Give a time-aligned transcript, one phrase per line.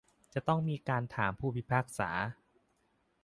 [0.33, 2.09] จะต้องมีการถามผู้พิพากษา